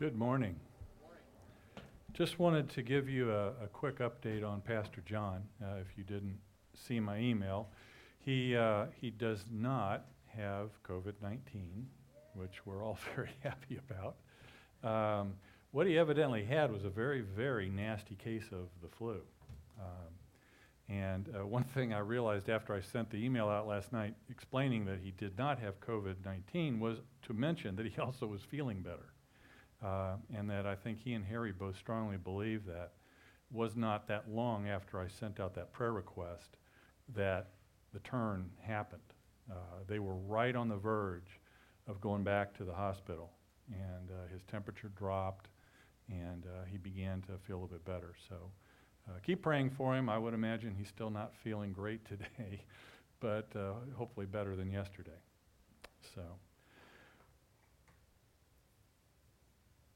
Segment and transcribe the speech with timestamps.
[0.00, 0.58] Good morning.
[2.14, 5.42] Just wanted to give you a, a quick update on Pastor John.
[5.62, 6.38] Uh, if you didn't
[6.74, 7.68] see my email,
[8.18, 11.86] he uh, he does not have COVID nineteen,
[12.32, 14.16] which we're all very happy about.
[14.82, 15.34] Um,
[15.70, 19.20] what he evidently had was a very very nasty case of the flu.
[19.78, 20.14] Um,
[20.88, 24.86] and uh, one thing I realized after I sent the email out last night explaining
[24.86, 28.80] that he did not have COVID 19 was to mention that he also was feeling
[28.80, 29.09] better.
[29.82, 32.92] Uh, and that I think he and Harry both strongly believe that
[33.50, 36.56] was not that long after I sent out that prayer request
[37.14, 37.48] that
[37.92, 39.00] the turn happened.
[39.50, 39.54] Uh,
[39.88, 41.40] they were right on the verge
[41.88, 43.30] of going back to the hospital,
[43.72, 45.48] and uh, his temperature dropped,
[46.08, 48.14] and uh, he began to feel a bit better.
[48.28, 48.36] So
[49.08, 50.08] uh, keep praying for him.
[50.08, 52.62] I would imagine he's still not feeling great today,
[53.18, 55.18] but uh, hopefully better than yesterday.
[56.14, 56.22] So.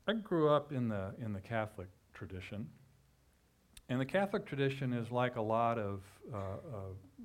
[0.07, 2.69] I grew up in the in the Catholic tradition,
[3.89, 6.59] and the Catholic tradition is like a lot of uh, uh,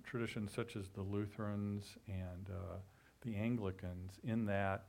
[0.05, 2.77] traditions, such as the Lutherans and uh,
[3.21, 4.85] the Anglicans, in that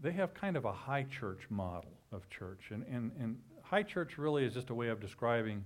[0.00, 4.16] they have kind of a high church model of church, and and, and high church
[4.16, 5.64] really is just a way of describing.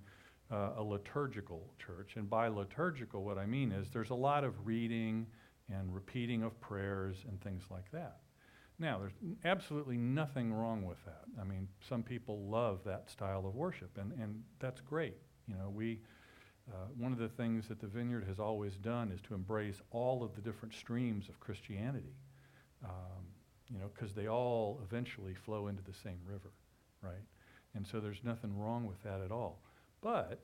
[0.53, 4.67] Uh, a liturgical church, and by liturgical, what I mean is there's a lot of
[4.67, 5.25] reading
[5.73, 8.17] and repeating of prayers and things like that.
[8.81, 11.25] Now, there's absolutely nothing wrong with that.
[11.39, 15.19] I mean, some people love that style of worship, and, and that's great.
[15.47, 16.01] You know, we,
[16.73, 20.25] uh, one of the things that the Vineyard has always done is to embrace all
[20.25, 22.15] of the different streams of Christianity,
[22.83, 23.27] um,
[23.71, 26.51] you know, because they all eventually flow into the same river,
[27.03, 27.27] right?
[27.75, 29.61] And so there's nothing wrong with that at all.
[30.01, 30.41] But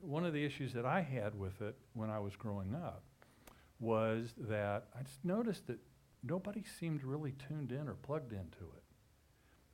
[0.00, 3.04] one of the issues that I had with it when I was growing up
[3.78, 5.78] was that I just noticed that
[6.22, 8.82] nobody seemed really tuned in or plugged into it.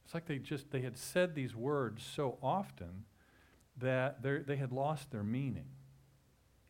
[0.04, 3.04] It's like they just they had said these words so often
[3.78, 5.68] that they had lost their meaning,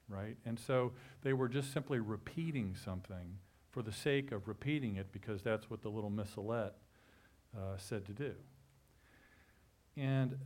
[0.09, 0.37] right?
[0.45, 3.39] And so they were just simply repeating something
[3.71, 6.75] for the sake of repeating it because that's what the little missalette
[7.57, 8.33] uh, said to do.
[9.97, 10.39] And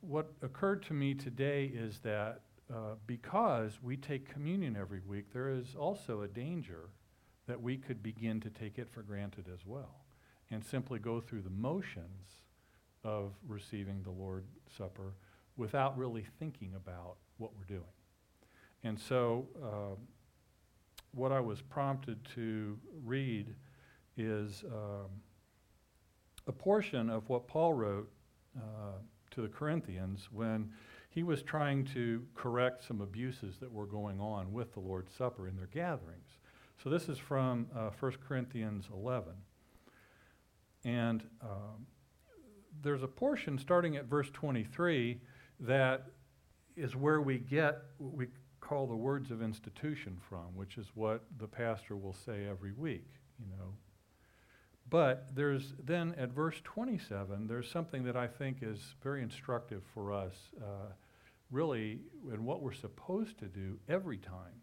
[0.00, 2.42] what occurred to me today is that
[2.72, 6.90] uh, because we take communion every week, there is also a danger
[7.46, 10.04] that we could begin to take it for granted as well
[10.50, 12.42] and simply go through the motions
[13.04, 15.14] of receiving the Lord's Supper
[15.56, 17.82] without really thinking about what we're doing.
[18.84, 19.96] And so, uh,
[21.12, 23.54] what I was prompted to read
[24.18, 25.08] is um,
[26.46, 28.10] a portion of what Paul wrote
[28.56, 28.98] uh,
[29.30, 30.70] to the Corinthians when
[31.08, 35.48] he was trying to correct some abuses that were going on with the Lord's Supper
[35.48, 36.25] in their gatherings.
[36.82, 39.32] So this is from uh, 1 Corinthians 11.
[40.84, 41.86] And um,
[42.82, 45.20] there's a portion starting at verse 23
[45.60, 46.06] that
[46.76, 48.26] is where we get what we
[48.60, 53.06] call the words of institution from, which is what the pastor will say every week,
[53.38, 53.72] you know.
[54.88, 60.12] But there's then at verse 27, there's something that I think is very instructive for
[60.12, 60.92] us, uh,
[61.50, 62.00] really,
[62.32, 64.62] in what we're supposed to do every time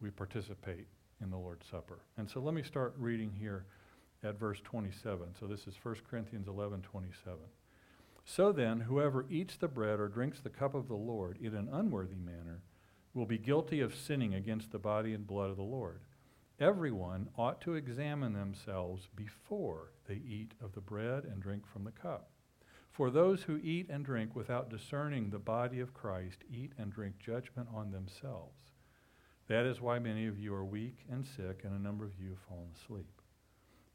[0.00, 0.86] we participate
[1.22, 2.00] in the Lord's Supper.
[2.16, 3.64] And so let me start reading here
[4.22, 5.34] at verse 27.
[5.38, 7.38] So this is 1 Corinthians 11 27.
[8.24, 11.68] So then, whoever eats the bread or drinks the cup of the Lord in an
[11.72, 12.62] unworthy manner
[13.14, 16.00] will be guilty of sinning against the body and blood of the Lord.
[16.60, 21.90] Everyone ought to examine themselves before they eat of the bread and drink from the
[21.90, 22.28] cup.
[22.90, 27.18] For those who eat and drink without discerning the body of Christ eat and drink
[27.18, 28.69] judgment on themselves.
[29.50, 32.28] That is why many of you are weak and sick, and a number of you
[32.28, 33.20] have fallen asleep.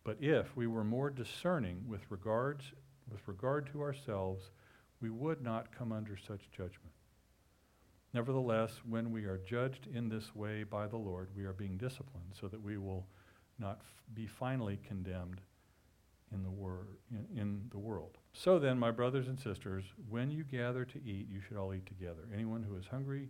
[0.04, 2.74] But if we were more discerning with regards
[3.10, 4.52] with regard to ourselves,
[5.00, 6.92] we would not come under such judgment.
[8.14, 12.34] Nevertheless, when we are judged in this way by the Lord, we are being disciplined
[12.34, 13.08] so that we will
[13.58, 15.40] not f- be finally condemned
[16.34, 18.18] in the, wor- in, in the world.
[18.34, 21.85] So then, my brothers and sisters, when you gather to eat, you should all eat
[21.85, 22.28] together.
[22.34, 23.29] Anyone who is hungry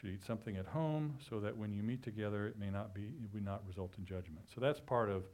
[0.00, 3.02] should eat something at home so that when you meet together it may not be
[3.02, 4.46] it would not result in judgment.
[4.54, 5.24] So that's part of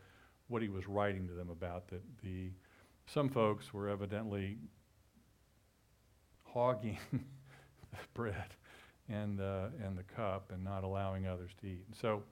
[0.48, 2.50] what he was writing to them about that the
[3.06, 4.58] some folks were evidently
[6.44, 8.54] hogging the bread
[9.08, 11.86] and uh, and the cup and not allowing others to eat.
[12.00, 12.22] So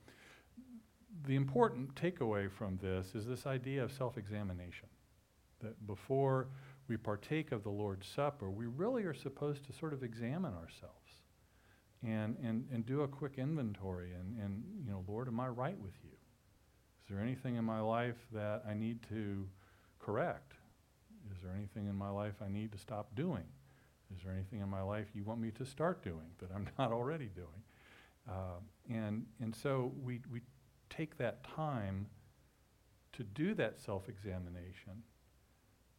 [1.27, 4.89] the important takeaway from this is this idea of self-examination
[5.63, 6.49] that before
[6.89, 11.04] we partake of the Lord's Supper, we really are supposed to sort of examine ourselves
[12.05, 15.79] and, and, and do a quick inventory and, and, you know, Lord, am I right
[15.79, 16.11] with you?
[17.03, 19.47] Is there anything in my life that I need to
[19.99, 20.53] correct?
[21.33, 23.45] Is there anything in my life I need to stop doing?
[24.15, 26.93] Is there anything in my life you want me to start doing that I'm not
[26.93, 27.63] already doing?
[28.29, 28.61] Uh,
[28.91, 30.41] and, and so we, we
[30.91, 32.07] take that time
[33.13, 35.03] to do that self examination,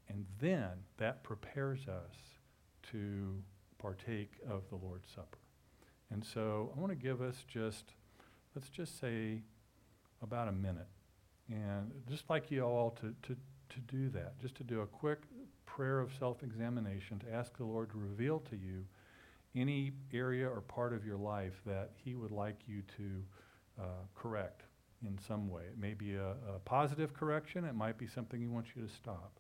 [0.09, 2.15] and then that prepares us
[2.91, 3.41] to
[3.77, 5.37] partake of the Lord's Supper.
[6.11, 7.93] And so I want to give us just,
[8.55, 9.41] let's just say,
[10.21, 10.87] about a minute.
[11.49, 13.35] And just like you all to, to,
[13.69, 15.19] to do that, just to do a quick
[15.65, 18.85] prayer of self examination, to ask the Lord to reveal to you
[19.55, 24.63] any area or part of your life that He would like you to uh, correct
[25.05, 25.63] in some way.
[25.63, 28.93] It may be a, a, positive correction, it might be something He wants you to
[28.93, 29.39] stop.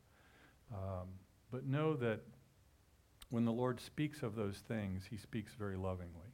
[0.73, 1.07] Um,
[1.51, 2.21] but know that
[3.29, 6.24] when the Lord speaks of those things, He speaks very lovingly.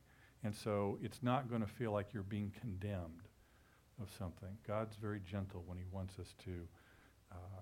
[0.43, 3.27] And so it's not going to feel like you're being condemned
[4.01, 4.49] of something.
[4.67, 6.51] God's very gentle when He wants us to,
[7.31, 7.61] uh,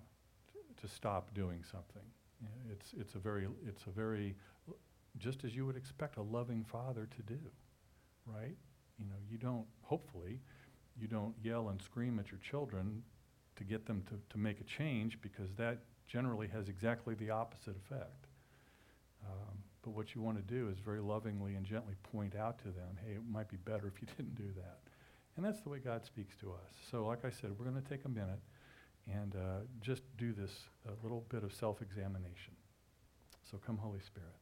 [0.81, 2.03] to stop doing something.
[2.71, 4.35] It's, it's, a very, it's a very,
[5.17, 7.39] just as you would expect a loving father to do,
[8.25, 8.55] right?
[8.97, 10.39] You know, you don't, hopefully,
[10.97, 13.03] you don't yell and scream at your children
[13.57, 17.75] to get them to, to make a change because that generally has exactly the opposite
[17.75, 18.27] effect.
[19.25, 19.57] Um,
[19.89, 22.95] but what you want to do is very lovingly and gently point out to them,
[23.03, 24.77] hey, it might be better if you didn't do that.
[25.35, 26.73] And that's the way God speaks to us.
[26.91, 28.39] So, like I said, we're going to take a minute
[29.11, 30.51] and uh, just do this
[30.87, 32.53] a little bit of self examination.
[33.49, 34.38] So, come, Holy Spirit.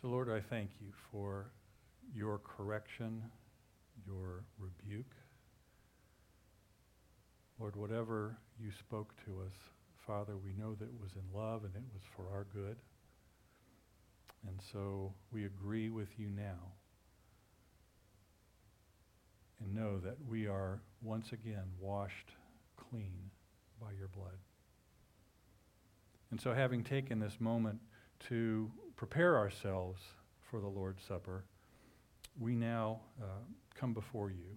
[0.00, 1.50] So, Lord, I thank you for
[2.14, 3.22] your correction,
[4.06, 5.14] your rebuke.
[7.58, 9.52] Lord, whatever you spoke to us,
[10.06, 12.76] Father, we know that it was in love and it was for our good.
[14.48, 16.72] And so we agree with you now
[19.60, 22.30] and know that we are once again washed
[22.88, 23.30] clean
[23.78, 24.38] by your blood.
[26.30, 27.80] And so, having taken this moment
[28.28, 30.00] to prepare ourselves
[30.50, 31.44] for the Lord's Supper,
[32.38, 33.26] we now uh,
[33.74, 34.56] come before you.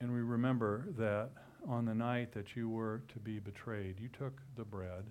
[0.00, 1.30] And we remember that
[1.66, 5.04] on the night that you were to be betrayed, you took the bread,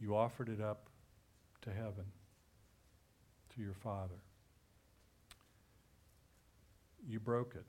[0.00, 0.88] you offered it up
[1.62, 2.04] to heaven,
[3.54, 4.20] to your Father.
[7.08, 7.64] You broke it.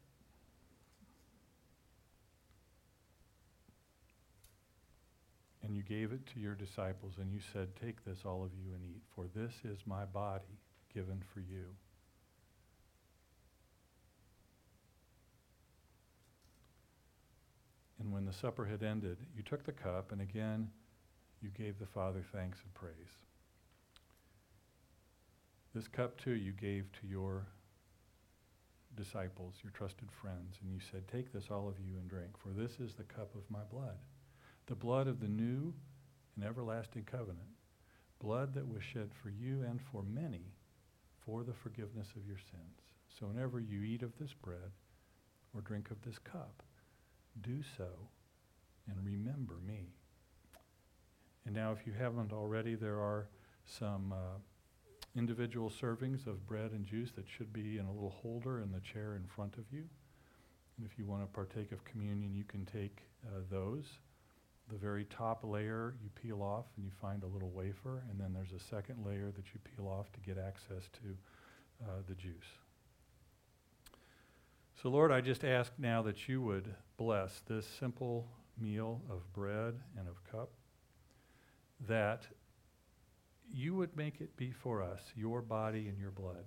[5.67, 8.73] And you gave it to your disciples, and you said, Take this, all of you,
[8.73, 10.61] and eat, for this is my body
[10.93, 11.65] given for you.
[17.99, 20.69] And when the supper had ended, you took the cup, and again
[21.41, 22.93] you gave the Father thanks and praise.
[25.75, 27.45] This cup, too, you gave to your
[28.95, 32.49] disciples, your trusted friends, and you said, Take this, all of you, and drink, for
[32.49, 33.97] this is the cup of my blood
[34.67, 35.73] the blood of the new
[36.35, 37.49] and everlasting covenant,
[38.19, 40.53] blood that was shed for you and for many
[41.25, 42.81] for the forgiveness of your sins.
[43.07, 44.71] So whenever you eat of this bread
[45.53, 46.63] or drink of this cup,
[47.41, 47.87] do so
[48.87, 49.93] and remember me.
[51.45, 53.29] And now, if you haven't already, there are
[53.65, 54.37] some uh,
[55.15, 58.81] individual servings of bread and juice that should be in a little holder in the
[58.81, 59.83] chair in front of you.
[60.77, 63.85] And if you want to partake of communion, you can take uh, those
[64.69, 68.33] the very top layer you peel off and you find a little wafer, and then
[68.33, 72.57] there's a second layer that you peel off to get access to uh, the juice.
[74.81, 78.27] So, Lord, I just ask now that you would bless this simple
[78.59, 80.49] meal of bread and of cup,
[81.87, 82.27] that
[83.51, 86.45] you would make it be for us your body and your blood,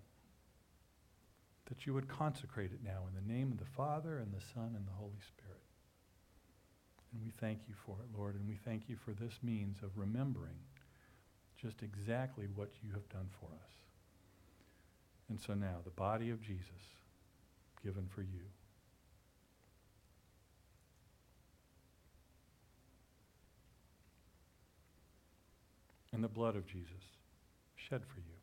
[1.68, 4.74] that you would consecrate it now in the name of the Father and the Son
[4.76, 5.49] and the Holy Spirit.
[7.12, 9.90] And we thank you for it, Lord, and we thank you for this means of
[9.96, 10.58] remembering
[11.60, 13.72] just exactly what you have done for us.
[15.28, 16.96] And so now, the body of Jesus
[17.82, 18.44] given for you.
[26.12, 27.04] And the blood of Jesus
[27.76, 28.39] shed for you.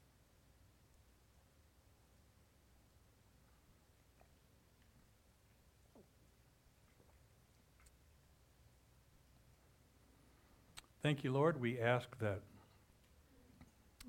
[11.07, 11.61] Thank you, Lord.
[11.61, 12.41] We ask that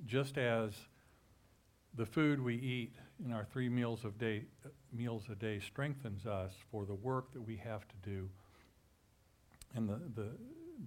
[0.05, 0.73] just as
[1.95, 4.47] the food we eat in our three meals of day
[4.93, 8.29] meals a day strengthens us for the work that we have to do
[9.77, 10.31] and the, the,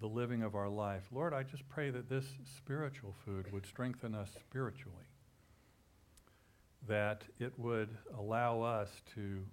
[0.02, 1.04] the living of our life.
[1.14, 2.26] Lord, I just pray that this
[2.58, 5.08] spiritual food would strengthen us spiritually,
[6.90, 9.46] that it would allow us to,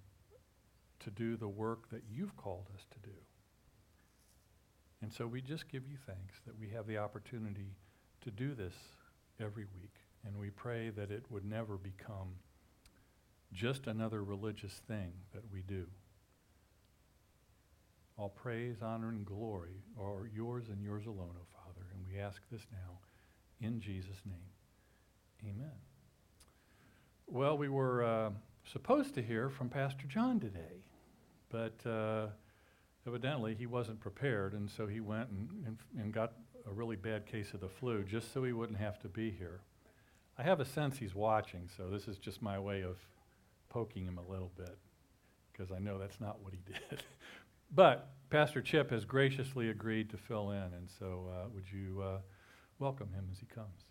[1.05, 3.15] to do the work that you've called us to do.
[5.01, 7.75] And so we just give you thanks that we have the opportunity
[8.21, 8.73] to do this
[9.39, 9.95] every week.
[10.25, 12.35] And we pray that it would never become
[13.53, 15.85] just another religious thing that we do.
[18.17, 21.87] All praise, honor, and glory are yours and yours alone, O Father.
[21.93, 22.99] And we ask this now
[23.61, 25.45] in Jesus' name.
[25.49, 25.71] Amen.
[27.27, 28.31] Well, we were uh,
[28.65, 30.83] supposed to hear from Pastor John today,
[31.49, 32.27] but uh,
[33.07, 36.33] evidently he wasn't prepared, and so he went and, and, and got
[36.69, 39.61] a really bad case of the flu just so he wouldn't have to be here.
[40.37, 42.97] I have a sense he's watching, so this is just my way of
[43.69, 44.77] poking him a little bit
[45.51, 47.03] because I know that's not what he did.
[47.73, 52.17] but Pastor Chip has graciously agreed to fill in, and so uh, would you uh,
[52.79, 53.85] welcome him as he comes?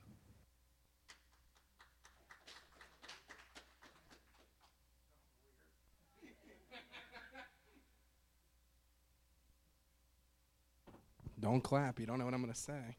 [11.41, 12.01] Don't clap.
[12.01, 12.97] You don't know what I'm going to say.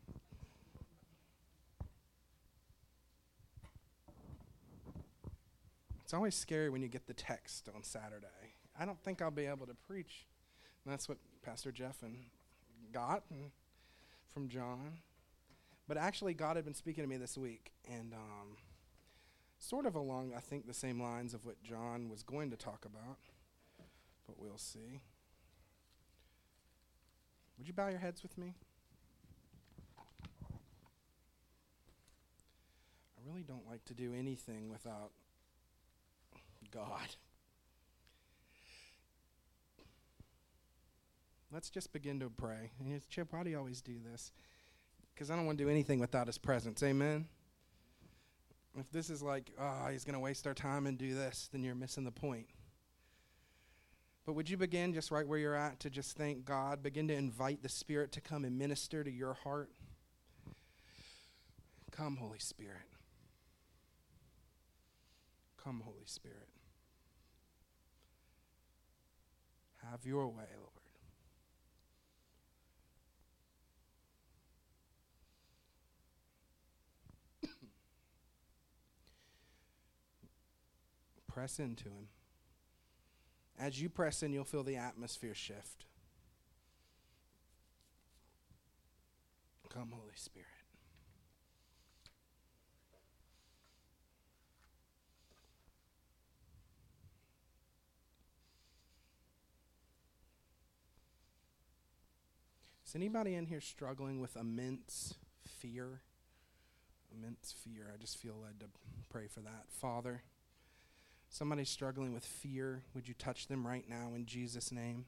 [6.04, 8.28] It's always scary when you get the text on Saturday.
[8.80, 10.26] I don't think I'll be able to preach.
[10.84, 12.16] And that's what Pastor Jeff and
[12.92, 13.52] got and
[14.34, 15.00] from John.
[15.88, 18.58] But actually, God had been speaking to me this week, and um,
[19.58, 22.86] sort of along, I think, the same lines of what John was going to talk
[22.86, 23.18] about.
[24.26, 25.02] But we'll see.
[27.60, 28.56] Would you bow your heads with me?
[33.18, 35.12] I really don't like to do anything without
[36.72, 37.16] God.
[41.52, 42.72] Let's just begin to pray.
[42.80, 44.32] And Chip, why do you always do this?
[45.14, 46.82] Because I don't want to do anything without his presence.
[46.82, 47.28] Amen?
[48.78, 51.64] If this is like, oh, he's going to waste our time and do this, then
[51.64, 52.46] you're missing the point.
[54.30, 56.84] But would you begin just right where you're at to just thank God?
[56.84, 59.72] Begin to invite the Spirit to come and minister to your heart.
[61.90, 62.86] Come, Holy Spirit.
[65.58, 66.48] Come, Holy Spirit.
[69.90, 70.44] Have your way,
[77.42, 77.50] Lord.
[81.28, 82.10] Press into Him.
[83.60, 85.86] As you press in, you'll feel the atmosphere shift.
[89.70, 90.48] Come, Holy Spirit.
[102.88, 105.14] Is anybody in here struggling with immense
[105.48, 106.02] fear?
[107.16, 107.92] Immense fear.
[107.94, 108.66] I just feel led to
[109.12, 109.66] pray for that.
[109.70, 110.24] Father,
[111.30, 115.06] somebody struggling with fear, would you touch them right now in Jesus' name?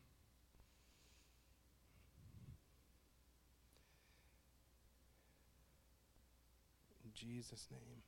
[7.04, 8.04] In Jesus' name.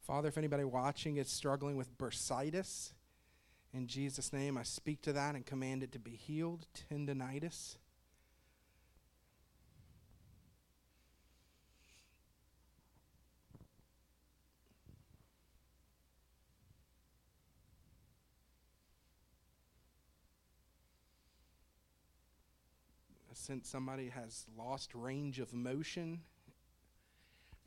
[0.00, 2.92] Father, if anybody watching is struggling with bursitis,
[3.72, 6.66] in Jesus' name, I speak to that and command it to be healed.
[6.90, 7.78] Tendonitis.
[23.46, 26.20] Since somebody has lost range of motion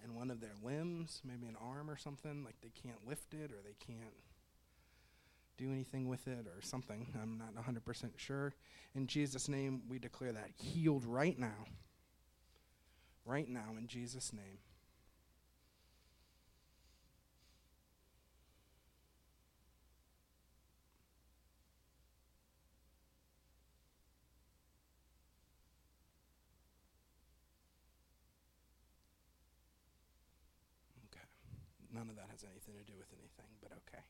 [0.04, 3.52] in one of their limbs, maybe an arm or something, like they can't lift it
[3.52, 4.16] or they can't
[5.56, 7.06] do anything with it or something.
[7.22, 8.56] I'm not 100% sure.
[8.96, 11.68] In Jesus' name, we declare that healed right now.
[13.24, 14.58] Right now, in Jesus' name.
[31.94, 32.16] None of
[32.68, 34.04] anything to do with anything, but okay.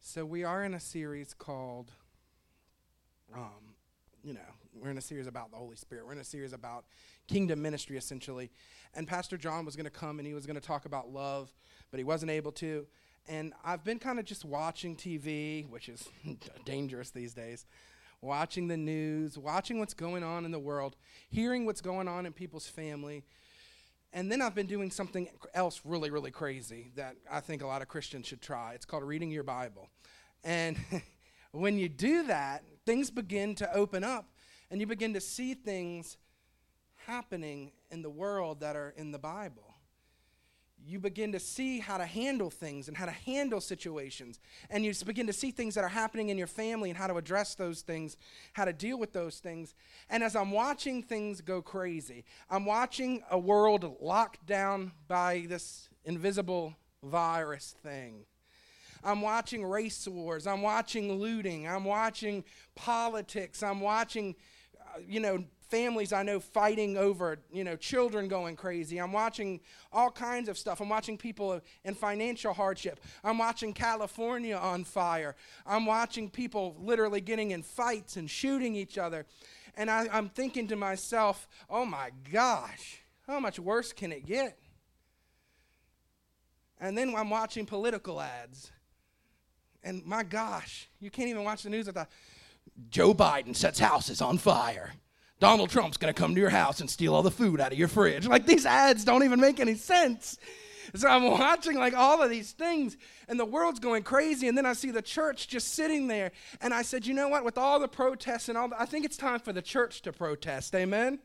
[0.00, 1.90] So we are in a series called,
[3.34, 3.74] um,
[4.22, 4.40] you know,
[4.74, 6.06] we're in a series about the Holy Spirit.
[6.06, 6.84] We're in a series about
[7.26, 8.50] kingdom ministry, essentially.
[8.94, 11.52] And Pastor John was going to come and he was going to talk about love,
[11.90, 12.86] but he wasn't able to.
[13.28, 16.08] And I've been kind of just watching TV, which is
[16.64, 17.66] dangerous these days,
[18.20, 20.96] watching the news, watching what's going on in the world,
[21.28, 23.24] hearing what's going on in people's family.
[24.12, 27.82] And then I've been doing something else really, really crazy that I think a lot
[27.82, 28.72] of Christians should try.
[28.72, 29.90] It's called reading your Bible.
[30.44, 30.78] And
[31.52, 34.30] when you do that, things begin to open up
[34.70, 36.16] and you begin to see things
[37.06, 39.67] happening in the world that are in the Bible.
[40.86, 44.40] You begin to see how to handle things and how to handle situations.
[44.70, 47.16] And you begin to see things that are happening in your family and how to
[47.16, 48.16] address those things,
[48.54, 49.74] how to deal with those things.
[50.08, 55.88] And as I'm watching things go crazy, I'm watching a world locked down by this
[56.04, 58.24] invisible virus thing.
[59.04, 60.46] I'm watching race wars.
[60.46, 61.68] I'm watching looting.
[61.68, 62.44] I'm watching
[62.74, 63.62] politics.
[63.62, 64.34] I'm watching,
[64.80, 68.98] uh, you know, families I know fighting over, you know, children going crazy.
[68.98, 69.60] I'm watching
[69.92, 70.80] all kinds of stuff.
[70.80, 73.00] I'm watching people in financial hardship.
[73.22, 75.36] I'm watching California on fire.
[75.66, 79.26] I'm watching people literally getting in fights and shooting each other.
[79.76, 84.58] And I, I'm thinking to myself, oh my gosh, how much worse can it get?
[86.80, 88.72] And then I'm watching political ads.
[89.82, 92.08] And my gosh, you can't even watch the news without
[92.90, 94.92] Joe Biden sets houses on fire.
[95.40, 97.78] Donald Trump's going to come to your house and steal all the food out of
[97.78, 98.26] your fridge.
[98.26, 100.38] Like these ads don't even make any sense.
[100.94, 102.96] So I'm watching like all of these things,
[103.28, 104.48] and the world's going crazy.
[104.48, 107.44] And then I see the church just sitting there, and I said, you know what?
[107.44, 110.12] With all the protests and all, the, I think it's time for the church to
[110.12, 110.74] protest.
[110.74, 111.18] Amen.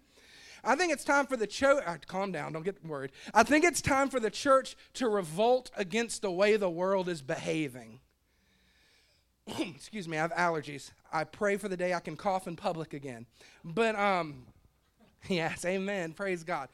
[0.65, 1.83] I think it's time for the church.
[1.85, 3.11] Uh, calm down, don't get worried.
[3.33, 7.21] I think it's time for the church to revolt against the way the world is
[7.21, 7.99] behaving.
[9.59, 10.91] excuse me, I have allergies.
[11.11, 13.25] I pray for the day I can cough in public again.
[13.63, 14.45] But um
[15.29, 16.13] yes, amen.
[16.13, 16.69] Praise God.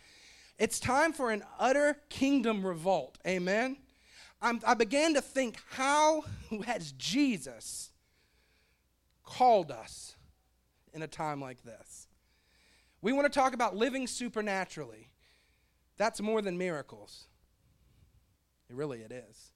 [0.58, 3.17] It's time for an utter kingdom revolt.
[3.25, 3.77] Amen.
[4.41, 6.23] I'm, I began to think, how
[6.65, 7.91] has Jesus
[9.23, 10.15] called us
[10.93, 12.08] in a time like this?
[13.01, 15.10] We want to talk about living supernaturally.
[15.97, 17.27] That's more than miracles.
[18.69, 19.51] It really it is.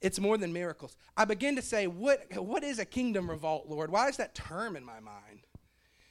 [0.00, 0.96] It's more than miracles.
[1.16, 3.90] I begin to say, what, what is a kingdom revolt, Lord?
[3.90, 5.40] Why is that term in my mind?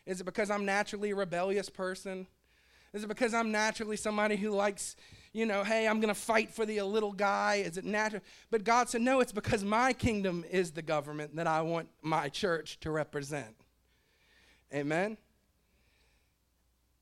[0.05, 2.27] Is it because I'm naturally a rebellious person?
[2.93, 4.95] Is it because I'm naturally somebody who likes,
[5.33, 7.63] you know, hey, I'm going to fight for the little guy?
[7.65, 8.21] Is it natural?
[8.49, 12.29] But God said, no, it's because my kingdom is the government that I want my
[12.29, 13.55] church to represent.
[14.73, 15.17] Amen?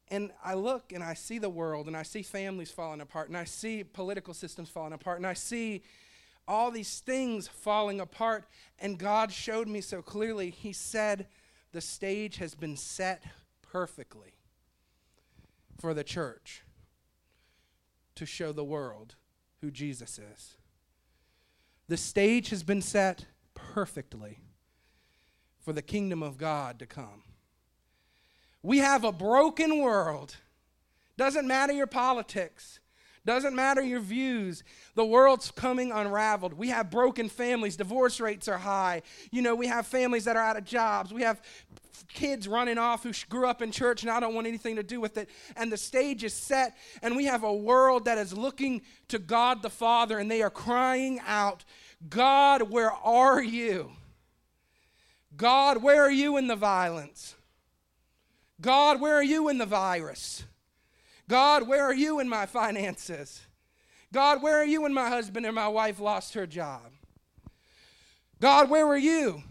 [0.10, 3.38] And I look and I see the world and I see families falling apart and
[3.38, 5.84] I see political systems falling apart and I see
[6.48, 8.46] all these things falling apart.
[8.80, 10.50] And God showed me so clearly.
[10.50, 11.28] He said,
[11.72, 13.24] The stage has been set
[13.62, 14.36] perfectly
[15.80, 16.64] for the church
[18.16, 19.16] to show the world
[19.62, 20.56] who Jesus is.
[21.88, 24.40] The stage has been set perfectly
[25.60, 27.24] for the kingdom of God to come.
[28.62, 30.38] We have a broken world.
[31.18, 32.80] Doesn't matter your politics.
[33.28, 34.64] Doesn't matter your views.
[34.96, 36.54] The world's coming unraveled.
[36.54, 37.76] We have broken families.
[37.76, 39.02] Divorce rates are high.
[39.32, 41.14] You know, we have families that are out of jobs.
[41.14, 41.42] We have
[42.08, 45.02] kids running off who grew up in church and I don't want anything to do
[45.02, 45.30] with it.
[45.58, 49.62] And the stage is set, and we have a world that is looking to God
[49.62, 51.66] the Father, and they are crying out,
[52.08, 53.92] God, where are you?
[55.36, 57.36] God, where are you in the violence?
[58.62, 60.46] God, where are you in the virus?
[61.30, 63.42] God, where are you in my finances?
[64.14, 66.92] God, where are you when my husband and my wife lost her job?
[68.40, 69.44] God, where were you?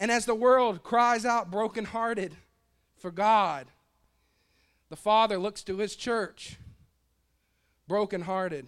[0.00, 2.36] And as the world cries out brokenhearted
[2.96, 3.66] for God,
[4.88, 6.56] the Father looks to his church,
[7.86, 8.66] brokenhearted,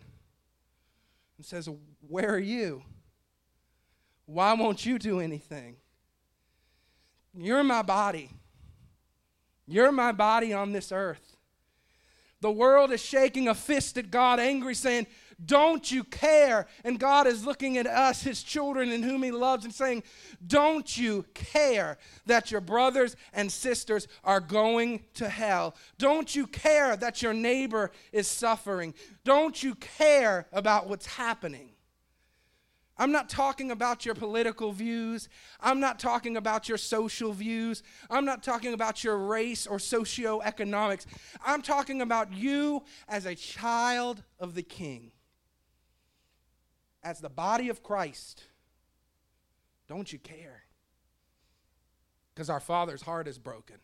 [1.37, 1.69] and says,
[2.07, 2.83] Where are you?
[4.27, 5.77] Why won't you do anything?
[7.37, 8.31] You're my body.
[9.67, 11.36] You're my body on this earth.
[12.47, 15.09] The world is shaking a fist at God, angry, saying,
[15.45, 16.69] Don't you care?
[16.85, 20.05] And God is looking at us, his children, in whom he loves, and saying,
[20.47, 25.75] Don't you care that your brothers and sisters are going to hell?
[25.99, 28.95] Don't you care that your neighbor is suffering?
[29.25, 31.71] Don't you care about what's happening?
[32.99, 35.29] I'm not talking about your political views.
[35.61, 37.83] I'm not talking about your social views.
[38.09, 41.05] I'm not talking about your race or socioeconomics.
[41.45, 45.13] I'm talking about you as a child of the King,
[47.03, 48.45] as the body of Christ.
[49.89, 50.63] Don't you care?
[52.35, 53.77] Because our Father's heart is broken.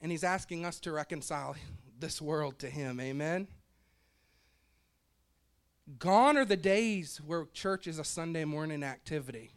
[0.00, 1.54] And He's asking us to reconcile
[1.98, 2.98] this world to Him.
[2.98, 3.46] Amen?
[5.98, 9.50] Gone are the days where church is a Sunday morning activity.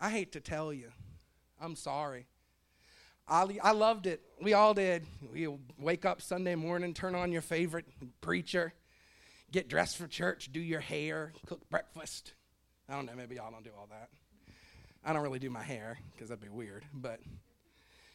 [0.00, 0.90] I hate to tell you.
[1.60, 2.26] I'm sorry.
[3.28, 4.22] I, I loved it.
[4.42, 5.06] We all did.
[5.32, 5.48] We
[5.78, 7.86] wake up Sunday morning, turn on your favorite
[8.20, 8.74] preacher,
[9.52, 12.34] get dressed for church, do your hair, cook breakfast.
[12.88, 14.08] I don't know, maybe y'all don't do all that.
[15.04, 17.20] I don't really do my hair because that'd be weird, but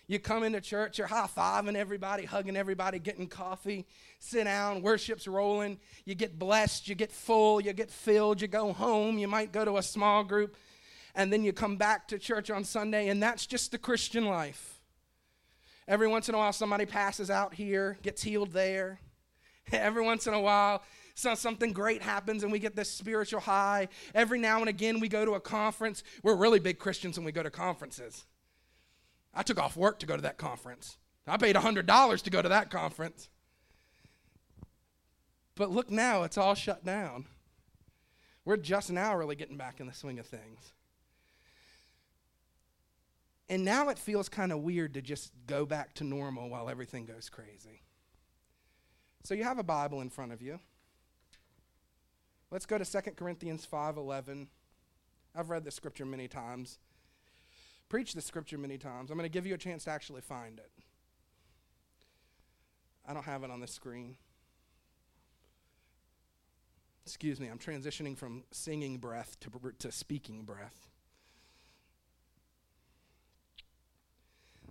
[0.10, 3.86] you come into church, you're high fiving everybody, hugging everybody, getting coffee,
[4.18, 5.78] sit down, worship's rolling.
[6.04, 9.64] You get blessed, you get full, you get filled, you go home, you might go
[9.64, 10.58] to a small group,
[11.14, 14.80] and then you come back to church on Sunday, and that's just the Christian life.
[15.88, 19.00] Every once in a while, somebody passes out here, gets healed there.
[19.72, 20.82] Every once in a while,
[21.14, 23.90] so something great happens and we get this spiritual high.
[24.16, 26.02] Every now and again, we go to a conference.
[26.24, 28.26] We're really big Christians when we go to conferences.
[29.40, 30.98] I took off work to go to that conference.
[31.26, 33.30] I paid $100 to go to that conference.
[35.56, 37.26] But look now, it's all shut down.
[38.44, 40.74] We're just now really getting back in the swing of things.
[43.48, 47.06] And now it feels kind of weird to just go back to normal while everything
[47.06, 47.84] goes crazy.
[49.24, 50.60] So you have a Bible in front of you.
[52.52, 54.50] Let's go to 2 Corinthians 5:11.
[55.34, 56.78] I've read this scripture many times
[57.90, 59.10] preached the scripture many times.
[59.10, 60.72] I'm going to give you a chance to actually find it.
[63.08, 64.16] I don't have it on the screen.
[67.06, 69.50] Excuse me, I'm transitioning from singing breath to,
[69.80, 70.88] to speaking breath.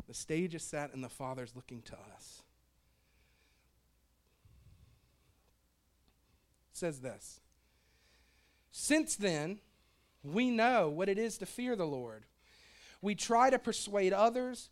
[0.07, 2.43] The stage is set and the Father's looking to us.
[6.73, 7.41] It says this
[8.71, 9.59] Since then,
[10.23, 12.25] we know what it is to fear the Lord.
[13.01, 14.71] We try to persuade others.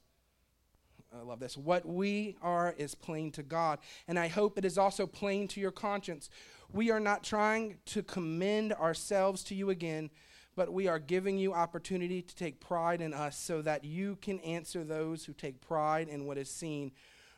[1.17, 1.57] I love this.
[1.57, 3.79] What we are is plain to God.
[4.09, 6.29] And I hope it is also plain to your conscience.
[6.73, 10.11] We are not trying to commend ourselves to you again,
[10.57, 14.41] but we are giving you opportunity to take pride in us so that you can
[14.41, 16.93] answer those who take pride in what is seen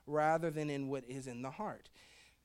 [0.07, 1.90] rather than in what is in the heart.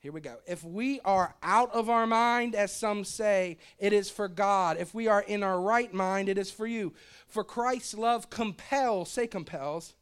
[0.04, 0.36] Here we go.
[0.46, 4.76] If we are out of our mind, as some say, it is for God.
[4.78, 6.92] If we are in our right mind, it is for you.
[7.30, 9.94] For Christ's love compels, say compels.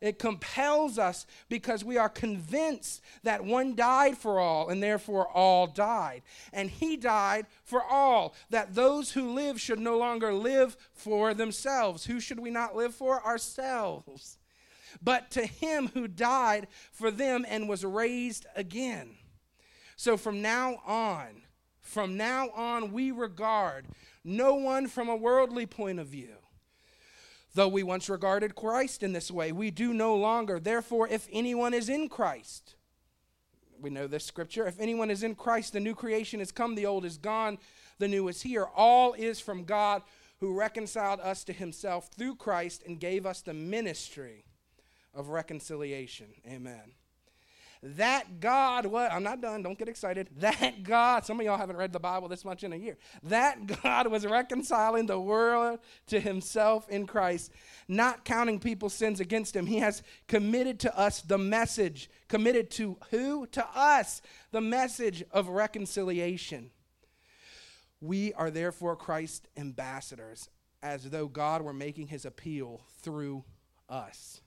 [0.00, 5.66] It compels us because we are convinced that one died for all, and therefore all
[5.66, 6.22] died.
[6.50, 12.06] And he died for all, that those who live should no longer live for themselves.
[12.06, 13.22] Who should we not live for?
[13.26, 14.38] Ourselves
[15.02, 19.16] but to him who died for them and was raised again.
[19.96, 21.42] So from now on,
[21.80, 23.86] from now on, we regard
[24.24, 26.34] no one from a worldly point of view.
[27.54, 30.60] Though we once regarded Christ in this way, we do no longer.
[30.60, 32.76] Therefore, if anyone is in Christ,
[33.80, 36.86] we know this scripture if anyone is in Christ, the new creation has come, the
[36.86, 37.58] old is gone,
[37.98, 38.66] the new is here.
[38.76, 40.02] All is from God
[40.40, 44.44] who reconciled us to himself through Christ and gave us the ministry
[45.18, 46.28] of reconciliation.
[46.46, 46.92] Amen.
[47.82, 49.12] That God, what?
[49.12, 50.28] I'm not done, don't get excited.
[50.38, 52.98] That God, some of y'all haven't read the Bible this much in a year.
[53.24, 55.78] That God was reconciling the world
[56.08, 57.52] to himself in Christ,
[57.86, 59.66] not counting people's sins against him.
[59.66, 63.46] He has committed to us the message, committed to who?
[63.48, 66.70] To us, the message of reconciliation.
[68.00, 70.48] We are therefore Christ's ambassadors,
[70.82, 73.44] as though God were making his appeal through
[73.88, 74.40] us.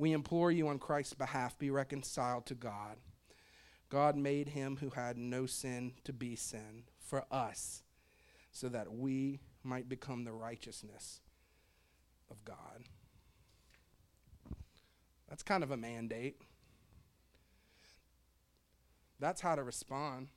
[0.00, 2.96] We implore you on Christ's behalf, be reconciled to God.
[3.90, 7.82] God made him who had no sin to be sin for us,
[8.50, 11.20] so that we might become the righteousness
[12.30, 12.88] of God.
[15.28, 16.40] That's kind of a mandate.
[19.18, 20.28] That's how to respond.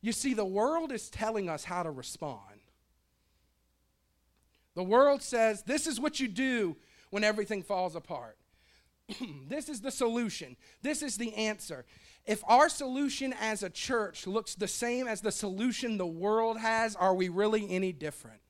[0.00, 2.60] You see, the world is telling us how to respond.
[4.76, 6.76] The world says, this is what you do
[7.10, 8.38] when everything falls apart.
[9.48, 10.56] this is the solution.
[10.82, 11.84] This is the answer.
[12.24, 16.94] If our solution as a church looks the same as the solution the world has,
[16.94, 18.40] are we really any different?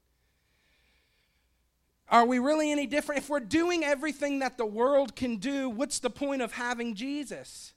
[2.08, 3.22] Are we really any different?
[3.22, 7.72] If we're doing everything that the world can do, what's the point of having Jesus?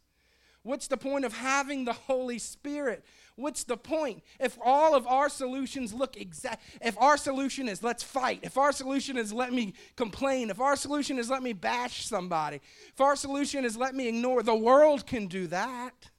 [0.64, 3.06] What's the point of having the Holy Spirit?
[3.36, 4.24] What's the point?
[4.40, 8.72] If all of our solutions look exact, if our solution is let's fight, if our
[8.72, 13.16] solution is let me complain, if our solution is let me bash somebody, if our
[13.16, 16.10] solution is let me ignore, the world can do that.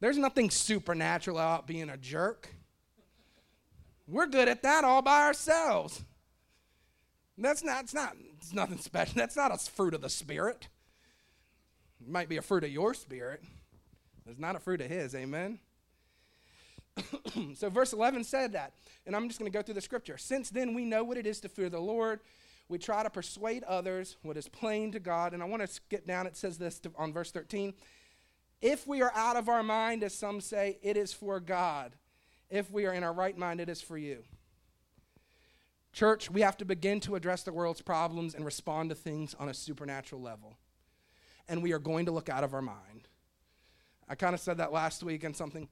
[0.00, 2.48] There's nothing supernatural about being a jerk.
[4.06, 6.02] We're good at that all by ourselves.
[7.36, 9.14] That's not, it's not, it's nothing special.
[9.16, 10.68] That's not a fruit of the Spirit.
[12.00, 13.42] It might be a fruit of your spirit.
[14.26, 15.58] It's not a fruit of his, amen?
[17.54, 18.72] so verse 11 said that.
[19.06, 20.16] And I'm just going to go through the scripture.
[20.16, 22.20] Since then we know what it is to fear the Lord.
[22.68, 25.34] We try to persuade others what is plain to God.
[25.34, 26.26] And I want to skip down.
[26.26, 27.74] It says this to, on verse 13.
[28.62, 31.92] If we are out of our mind, as some say, it is for God.
[32.48, 34.22] If we are in our right mind, it is for you.
[35.92, 39.48] Church, we have to begin to address the world's problems and respond to things on
[39.48, 40.56] a supernatural level
[41.48, 43.08] and we are going to look out of our mind.
[44.08, 45.68] I kind of said that last week and something.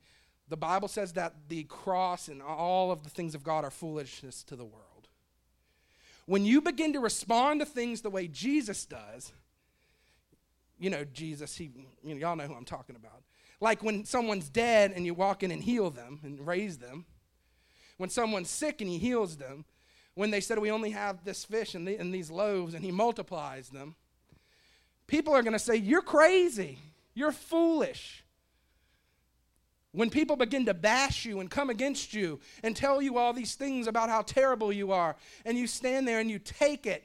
[0.53, 4.43] The Bible says that the cross and all of the things of God are foolishness
[4.45, 5.09] to the world.
[6.27, 9.33] When you begin to respond to things the way Jesus does,
[10.79, 11.71] you know, Jesus, he,
[12.05, 13.23] you know, y'all know who I'm talking about.
[13.61, 17.07] Like when someone's dead and you walk in and heal them and raise them.
[17.97, 19.65] When someone's sick and he heals them.
[20.15, 22.91] When they said, We only have this fish and, the, and these loaves, and he
[22.91, 23.97] multiplies them
[25.13, 26.79] people are going to say, You're crazy.
[27.15, 28.25] You're foolish.
[29.93, 33.55] When people begin to bash you and come against you and tell you all these
[33.55, 37.05] things about how terrible you are, and you stand there and you take it,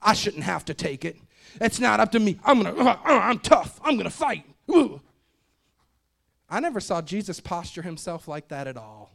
[0.00, 1.16] I shouldn't have to take it.
[1.60, 2.38] It's not up to me.
[2.44, 2.76] I'm gonna.
[2.76, 3.80] Uh, uh, I'm tough.
[3.82, 4.44] I'm gonna fight.
[4.70, 5.00] Ooh.
[6.48, 9.10] I never saw Jesus posture himself like that at all.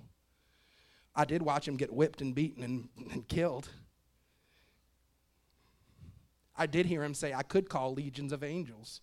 [1.16, 3.70] I did watch him get whipped and beaten and, and killed.
[6.58, 9.02] I did hear him say, I could call legions of angels.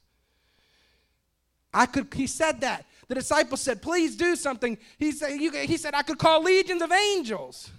[1.72, 2.87] I could, he said that.
[3.09, 4.79] The disciples said, please do something.
[4.98, 7.70] He said, you, he said, I could call legions of angels.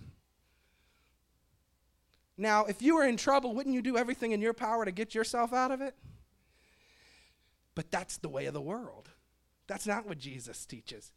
[2.37, 5.15] Now, if you were in trouble, wouldn't you do everything in your power to get
[5.15, 5.95] yourself out of it?
[7.75, 9.09] But that's the way of the world.
[9.67, 11.11] That's not what Jesus teaches.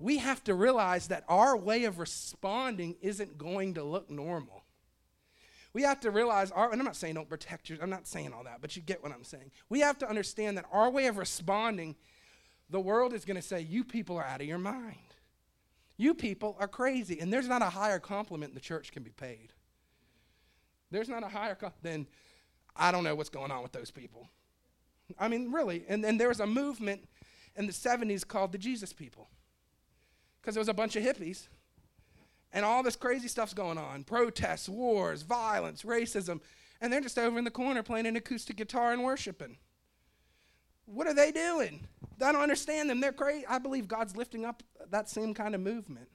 [0.00, 4.63] We have to realize that our way of responding isn't going to look normal
[5.74, 8.32] we have to realize our, and I'm not saying don't protect yours, I'm not saying
[8.32, 9.50] all that, but you get what I'm saying.
[9.68, 11.96] We have to understand that our way of responding,
[12.70, 14.96] the world is going to say, You people are out of your mind.
[15.96, 17.20] You people are crazy.
[17.20, 19.52] And there's not a higher compliment the church can be paid.
[20.90, 22.06] There's not a higher co- than,
[22.76, 24.28] I don't know what's going on with those people.
[25.18, 25.84] I mean, really.
[25.88, 27.08] And, and there was a movement
[27.56, 29.28] in the 70s called the Jesus people.
[30.40, 31.48] Because there was a bunch of hippies
[32.54, 36.40] and all this crazy stuff's going on protests, wars, violence, racism.
[36.80, 39.58] And they're just over in the corner playing an acoustic guitar and worshiping.
[40.86, 41.86] What are they doing?
[42.22, 43.00] I don't understand them.
[43.00, 43.46] They're crazy.
[43.46, 46.08] I believe God's lifting up that same kind of movement.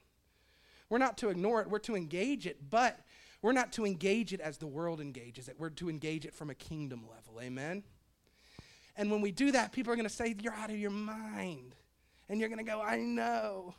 [0.90, 3.00] We're not to ignore it, we're to engage it, but
[3.42, 5.56] we're not to engage it as the world engages it.
[5.60, 7.42] We're to engage it from a kingdom level.
[7.42, 7.84] Amen?
[8.96, 11.76] And when we do that, people are going to say, You're out of your mind.
[12.28, 13.76] And you're going to go, I know.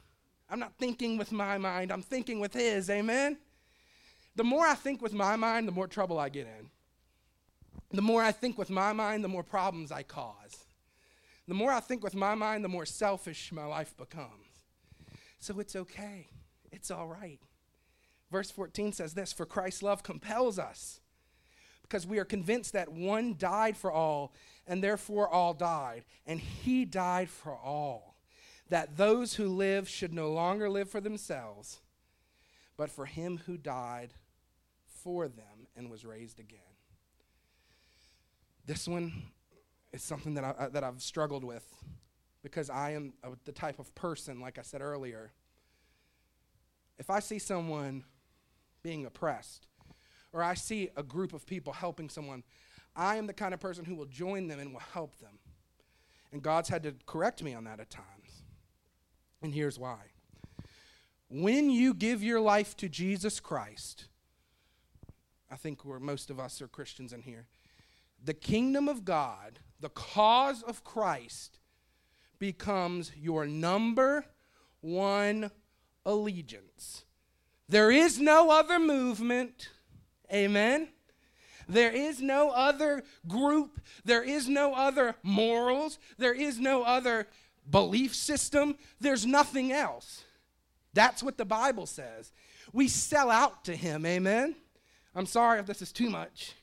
[0.50, 2.90] I'm not thinking with my mind, I'm thinking with His.
[2.90, 3.38] Amen?
[4.36, 6.70] The more I think with my mind, the more trouble I get in.
[7.92, 10.64] The more I think with my mind, the more problems I cause.
[11.48, 14.64] The more I think with my mind, the more selfish my life becomes.
[15.40, 16.28] So it's okay.
[16.70, 17.40] It's all right.
[18.30, 21.00] Verse 14 says this For Christ's love compels us,
[21.82, 24.32] because we are convinced that one died for all,
[24.66, 28.09] and therefore all died, and he died for all
[28.70, 31.80] that those who live should no longer live for themselves,
[32.76, 34.14] but for him who died
[34.86, 36.60] for them and was raised again.
[38.64, 39.12] This one
[39.92, 41.66] is something that, I, that I've struggled with
[42.42, 45.32] because I am a, the type of person, like I said earlier,
[46.98, 48.04] if I see someone
[48.82, 49.66] being oppressed,
[50.32, 52.44] or I see a group of people helping someone,
[52.94, 55.38] I am the kind of person who will join them and will help them.
[56.32, 58.19] And God's had to correct me on that at times.
[59.42, 59.98] And here's why.
[61.28, 64.06] When you give your life to Jesus Christ,
[65.50, 67.46] I think where most of us are Christians in here,
[68.22, 71.58] the kingdom of God, the cause of Christ,
[72.38, 74.24] becomes your number
[74.80, 75.50] one
[76.04, 77.04] allegiance.
[77.68, 79.68] There is no other movement.
[80.32, 80.88] Amen.
[81.68, 83.80] There is no other group.
[84.04, 85.98] There is no other morals.
[86.18, 87.28] There is no other
[87.68, 88.76] belief system.
[89.00, 90.24] There's nothing else.
[90.94, 92.32] That's what the Bible says.
[92.72, 94.56] We sell out to Him, amen?
[95.14, 96.54] I'm sorry if this is too much.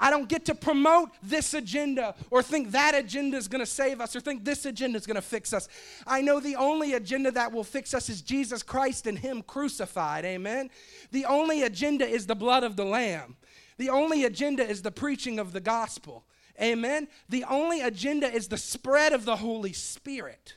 [0.00, 4.00] I don't get to promote this agenda or think that agenda is going to save
[4.00, 5.68] us or think this agenda is going to fix us.
[6.06, 10.24] I know the only agenda that will fix us is Jesus Christ and Him crucified.
[10.24, 10.70] Amen.
[11.10, 13.36] The only agenda is the blood of the Lamb.
[13.76, 16.24] The only agenda is the preaching of the gospel.
[16.60, 17.08] Amen.
[17.28, 20.54] The only agenda is the spread of the Holy Spirit.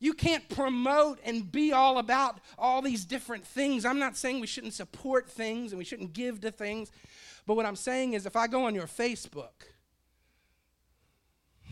[0.00, 3.86] You can't promote and be all about all these different things.
[3.86, 6.92] I'm not saying we shouldn't support things and we shouldn't give to things.
[7.46, 9.64] But what I'm saying is if I go on your Facebook,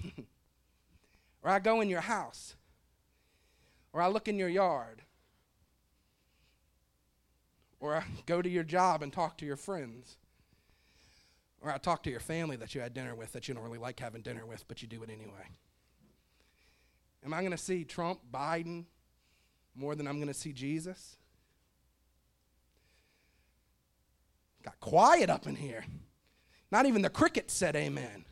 [1.43, 2.55] or I go in your house,
[3.93, 5.03] or I look in your yard,
[7.81, 10.17] or I go to your job and talk to your friends,
[11.63, 13.79] or I talk to your family that you had dinner with that you don't really
[13.79, 15.49] like having dinner with, but you do it anyway.
[17.25, 18.85] Am I going to see Trump, Biden
[19.75, 21.17] more than I'm going to see Jesus?
[24.65, 25.85] Got quiet up in here.
[26.71, 28.25] Not even the crickets said amen.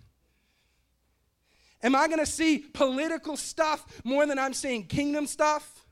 [1.83, 5.87] Am I going to see political stuff more than I'm seeing kingdom stuff?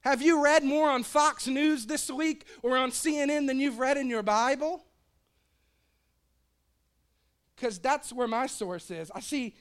[0.00, 3.96] Have you read more on Fox News this week or on CNN than you've read
[3.96, 4.84] in your Bible?
[7.62, 9.12] Because that's where my source is.
[9.14, 9.54] I see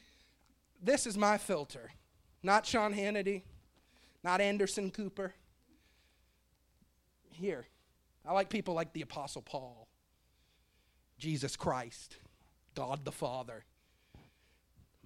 [0.81, 1.91] this is my filter,
[2.41, 3.43] not Sean Hannity,
[4.23, 5.35] not Anderson Cooper.
[7.29, 7.67] Here,
[8.25, 9.87] I like people like the Apostle Paul,
[11.19, 12.17] Jesus Christ,
[12.73, 13.65] God the Father,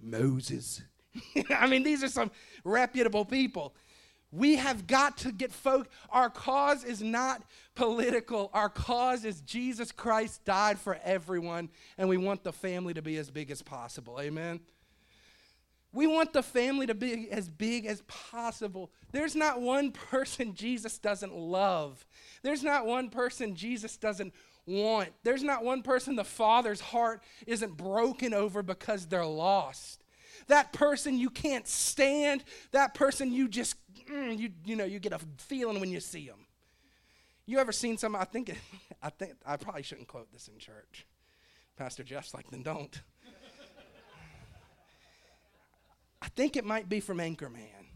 [0.00, 0.80] Moses.
[1.54, 2.30] I mean, these are some
[2.64, 3.74] reputable people.
[4.36, 5.88] We have got to get folk.
[6.10, 7.42] Our cause is not
[7.74, 8.50] political.
[8.52, 13.16] Our cause is Jesus Christ died for everyone, and we want the family to be
[13.16, 14.18] as big as possible.
[14.20, 14.60] Amen.
[15.92, 18.90] We want the family to be as big as possible.
[19.12, 22.04] There's not one person Jesus doesn't love.
[22.42, 24.34] There's not one person Jesus doesn't
[24.66, 25.08] want.
[25.22, 30.04] There's not one person the Father's heart isn't broken over because they're lost.
[30.48, 33.76] That person you can't stand, that person you just,
[34.10, 36.46] mm, you, you know, you get a feeling when you see them.
[37.46, 38.16] You ever seen some?
[38.16, 38.54] I think,
[39.02, 41.06] I think, I probably shouldn't quote this in church.
[41.76, 43.00] Pastor Jeff's like, then don't.
[46.22, 47.86] I think it might be from Anchorman.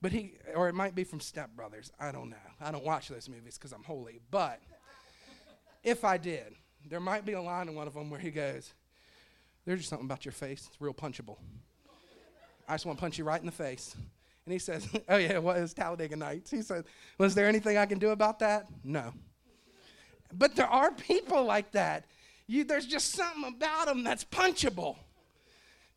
[0.00, 1.90] But he, or it might be from Step Brothers.
[1.98, 2.36] I don't know.
[2.60, 4.20] I don't watch those movies because I'm holy.
[4.30, 4.60] But
[5.82, 6.54] if I did,
[6.88, 8.72] there might be a line in one of them where he goes,
[9.64, 10.68] There's just something about your face.
[10.68, 11.38] It's real punchable.
[12.68, 13.96] I just want to punch you right in the face.
[14.48, 16.50] And he says, Oh, yeah, what is Talladega Nights?
[16.50, 16.86] He said,
[17.18, 18.64] Was there anything I can do about that?
[18.82, 19.12] No.
[20.32, 22.06] But there are people like that.
[22.46, 24.96] You, there's just something about them that's punchable.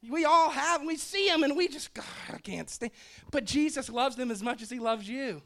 [0.10, 2.92] We all have, we see them, and we just, God, I can't stand.
[3.32, 5.42] But Jesus loves them as much as he loves you.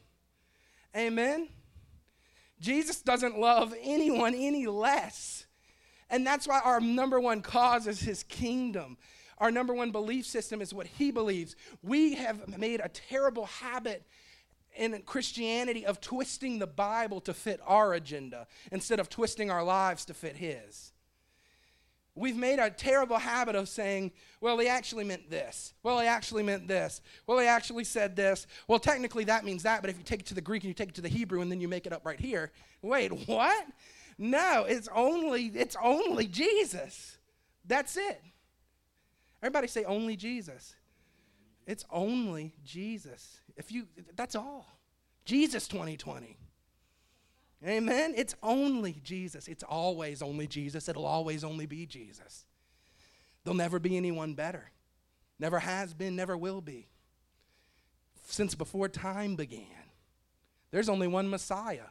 [0.96, 1.48] Amen?
[2.58, 5.46] Jesus doesn't love anyone any less.
[6.10, 8.96] And that's why our number one cause is his kingdom.
[9.38, 11.56] Our number one belief system is what he believes.
[11.82, 14.06] We have made a terrible habit
[14.76, 20.04] in Christianity of twisting the Bible to fit our agenda instead of twisting our lives
[20.06, 20.92] to fit his.
[22.14, 25.74] We've made a terrible habit of saying, well, he actually meant this.
[25.82, 27.02] Well, he actually meant this.
[27.26, 28.46] Well, he actually said this.
[28.68, 30.74] Well, technically that means that, but if you take it to the Greek and you
[30.74, 33.66] take it to the Hebrew and then you make it up right here, wait, what?
[34.16, 37.18] No, it's only it's only Jesus.
[37.66, 38.22] That's it.
[39.42, 40.74] Everybody say only Jesus.
[41.66, 43.40] It's only Jesus.
[43.56, 44.66] If you that's all.
[45.24, 46.36] Jesus 2020.
[47.66, 48.14] Amen.
[48.16, 49.48] It's only Jesus.
[49.48, 50.88] It's always only Jesus.
[50.88, 52.46] It'll always only be Jesus.
[53.42, 54.70] There'll never be anyone better.
[55.38, 56.88] Never has been, never will be.
[58.26, 59.66] Since before time began,
[60.70, 61.88] there's only one Messiah.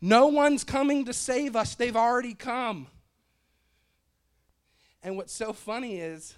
[0.00, 2.88] No one's coming to save us, they've already come.
[5.02, 6.34] And what's so funny is,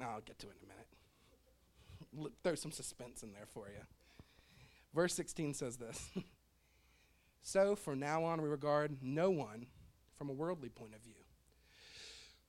[0.00, 2.34] I'll get to it in a minute.
[2.42, 3.82] Throw some suspense in there for you.
[4.94, 6.10] Verse 16 says this
[7.42, 9.66] So from now on, we regard no one
[10.16, 11.14] from a worldly point of view.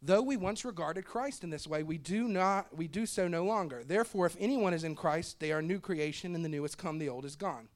[0.02, 3.44] Though we once regarded Christ in this way, we do not we do so no
[3.44, 3.84] longer.
[3.84, 7.00] Therefore, if anyone is in Christ, they are new creation, and the new has come,
[7.00, 7.70] the old is gone.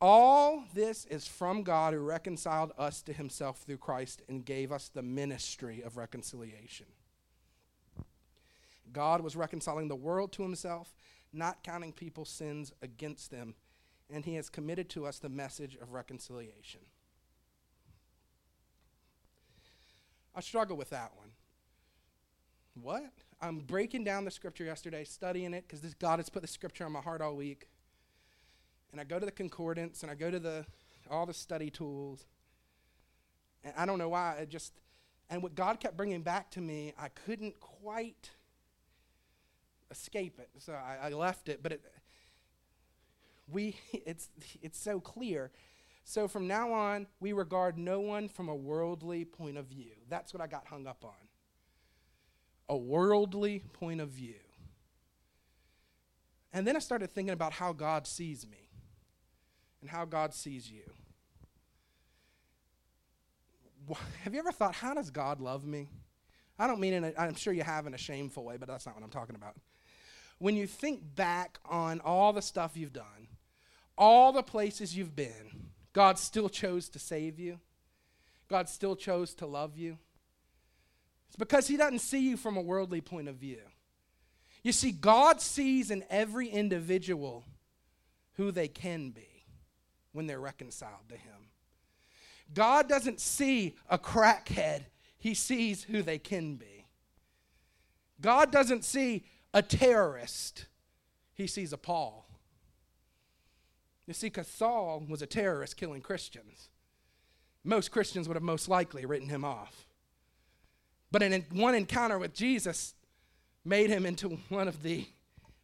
[0.00, 4.88] All this is from God who reconciled us to himself through Christ and gave us
[4.88, 6.86] the ministry of reconciliation.
[8.92, 10.94] God was reconciling the world to himself
[11.32, 13.54] not counting people's sins against them,
[14.10, 16.80] and he has committed to us the message of reconciliation.
[20.34, 21.30] I struggle with that one.
[22.74, 23.12] What?
[23.40, 26.92] I'm breaking down the scripture yesterday, studying it, because God has put the scripture on
[26.92, 27.68] my heart all week.
[28.92, 30.66] And I go to the concordance and I go to the
[31.10, 32.26] all the study tools.
[33.64, 34.36] And I don't know why.
[34.40, 34.80] I just,
[35.28, 38.30] and what God kept bringing back to me, I couldn't quite
[39.92, 40.50] escape it.
[40.58, 41.62] So I, I left it.
[41.62, 41.84] But it,
[43.48, 44.30] we, it's,
[44.60, 45.52] it's so clear.
[46.04, 49.92] So from now on, we regard no one from a worldly point of view.
[50.08, 51.28] That's what I got hung up on.
[52.68, 54.34] A worldly point of view.
[56.52, 58.68] And then I started thinking about how God sees me
[59.80, 60.82] and how God sees you.
[64.22, 65.88] Have you ever thought, how does God love me?
[66.58, 68.86] I don't mean in a, I'm sure you have in a shameful way, but that's
[68.86, 69.56] not what I'm talking about.
[70.42, 73.28] When you think back on all the stuff you've done,
[73.96, 77.60] all the places you've been, God still chose to save you.
[78.48, 79.98] God still chose to love you.
[81.28, 83.60] It's because He doesn't see you from a worldly point of view.
[84.64, 87.44] You see, God sees in every individual
[88.32, 89.44] who they can be
[90.10, 91.50] when they're reconciled to Him.
[92.52, 94.86] God doesn't see a crackhead,
[95.18, 96.84] He sees who they can be.
[98.20, 99.24] God doesn't see
[99.54, 100.66] a terrorist,
[101.34, 102.26] He sees a Paul.
[104.06, 106.68] You see, because Saul was a terrorist killing Christians.
[107.64, 109.86] Most Christians would have most likely written him off.
[111.12, 112.94] But in one encounter with Jesus,
[113.64, 115.06] made him into one of the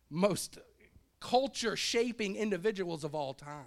[0.09, 0.59] most
[1.21, 3.65] culture shaping individuals of all time.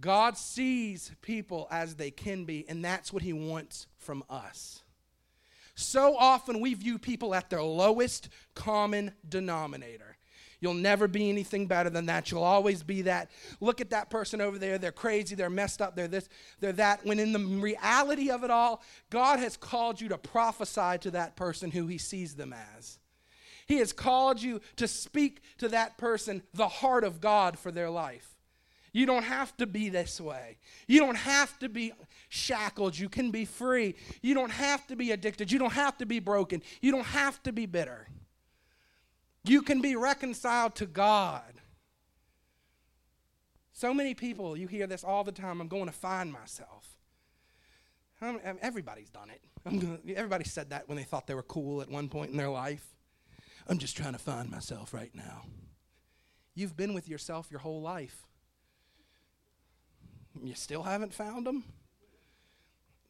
[0.00, 4.82] God sees people as they can be, and that's what he wants from us.
[5.76, 10.16] So often we view people at their lowest common denominator.
[10.58, 12.30] You'll never be anything better than that.
[12.30, 13.30] You'll always be that.
[13.60, 14.78] Look at that person over there.
[14.78, 15.34] They're crazy.
[15.34, 15.94] They're messed up.
[15.94, 17.04] They're this, they're that.
[17.04, 21.36] When in the reality of it all, God has called you to prophesy to that
[21.36, 22.98] person who he sees them as.
[23.66, 27.90] He has called you to speak to that person the heart of God for their
[27.90, 28.35] life.
[28.96, 30.56] You don't have to be this way.
[30.86, 31.92] You don't have to be
[32.30, 32.98] shackled.
[32.98, 33.94] You can be free.
[34.22, 35.52] You don't have to be addicted.
[35.52, 36.62] You don't have to be broken.
[36.80, 38.08] You don't have to be bitter.
[39.44, 41.42] You can be reconciled to God.
[43.74, 46.88] So many people, you hear this all the time I'm going to find myself.
[48.22, 49.42] Um, um, everybody's done it.
[49.78, 52.48] Gonna, everybody said that when they thought they were cool at one point in their
[52.48, 52.96] life.
[53.68, 55.42] I'm just trying to find myself right now.
[56.54, 58.25] You've been with yourself your whole life.
[60.42, 61.64] You still haven't found him?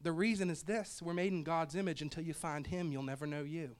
[0.01, 2.01] The reason is this we're made in God's image.
[2.01, 3.75] Until you find him, you'll never know you.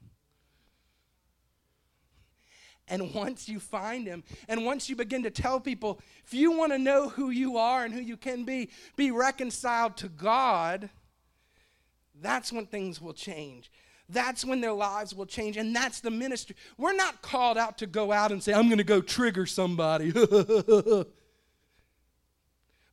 [2.89, 6.71] And once you find him, and once you begin to tell people, if you want
[6.71, 10.89] to know who you are and who you can be, be reconciled to God,
[12.21, 13.69] that's when things will change.
[14.09, 15.57] That's when their lives will change.
[15.57, 16.55] And that's the ministry.
[16.77, 20.11] We're not called out to go out and say, I'm going to go trigger somebody.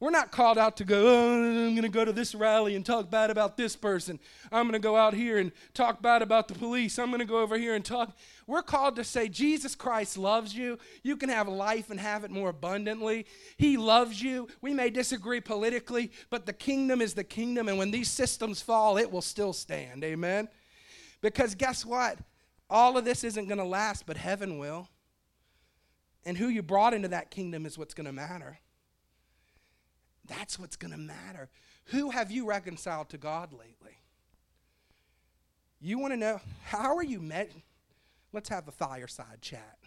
[0.00, 2.84] We're not called out to go, oh, I'm going to go to this rally and
[2.84, 4.18] talk bad about this person.
[4.50, 6.98] I'm going to go out here and talk bad about the police.
[6.98, 8.14] I'm going to go over here and talk.
[8.46, 10.78] We're called to say, Jesus Christ loves you.
[11.04, 13.24] You can have life and have it more abundantly.
[13.56, 14.48] He loves you.
[14.60, 17.68] We may disagree politically, but the kingdom is the kingdom.
[17.68, 20.02] And when these systems fall, it will still stand.
[20.02, 20.48] Amen?
[21.22, 22.18] Because guess what?
[22.68, 24.88] All of this isn't going to last, but heaven will.
[26.26, 28.58] And who you brought into that kingdom is what's going to matter.
[30.26, 31.50] That's what's going to matter.
[31.86, 33.98] Who have you reconciled to God lately?
[35.80, 37.52] You want to know how are you met?
[38.32, 39.78] Let's have a fireside chat.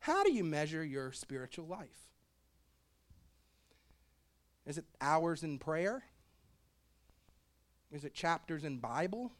[0.00, 2.08] How do you measure your spiritual life?
[4.66, 6.04] Is it hours in prayer?
[7.92, 9.30] Is it chapters in Bible?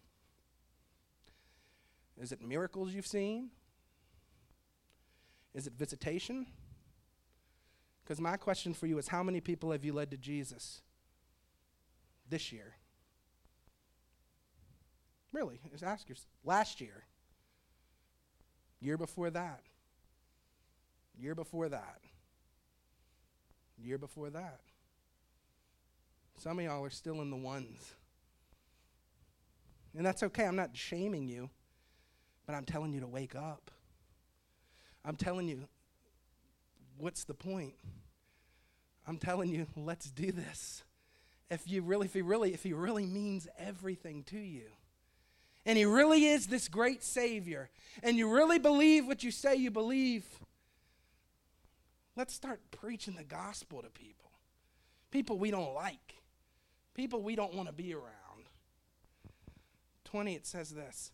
[2.20, 3.50] Is it miracles you've seen?
[5.54, 6.46] Is it visitation?
[8.04, 10.82] Because my question for you is how many people have you led to Jesus
[12.28, 12.74] this year?
[15.32, 16.28] Really, just ask yourself.
[16.44, 17.04] Last year,
[18.80, 19.62] year before that,
[21.18, 22.00] year before that,
[23.78, 24.60] year before that.
[26.36, 27.94] Some of y'all are still in the ones.
[29.96, 30.44] And that's okay.
[30.44, 31.48] I'm not shaming you,
[32.46, 33.70] but I'm telling you to wake up.
[35.04, 35.68] I'm telling you,
[36.98, 37.74] what's the point?
[39.06, 40.82] I'm telling you, let's do this.
[41.50, 44.64] If you really, if he really, if he really means everything to you,
[45.66, 47.70] and he really is this great Savior,
[48.02, 50.24] and you really believe what you say you believe,
[52.16, 54.30] let's start preaching the gospel to people.
[55.10, 56.16] People we don't like,
[56.94, 58.14] people we don't want to be around.
[60.04, 61.12] 20, it says this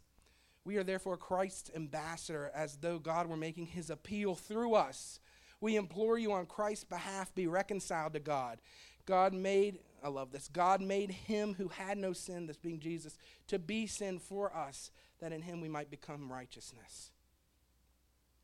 [0.64, 5.20] We are therefore Christ's ambassador, as though God were making his appeal through us.
[5.60, 8.60] We implore you on Christ's behalf, be reconciled to God.
[9.06, 13.18] God made, I love this, God made him who had no sin, this being Jesus,
[13.48, 14.90] to be sin for us,
[15.20, 17.10] that in him we might become righteousness,